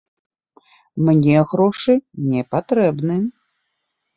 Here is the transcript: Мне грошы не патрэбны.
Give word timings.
Мне 1.09 1.35
грошы 1.51 1.93
не 2.33 2.41
патрэбны. 2.55 3.19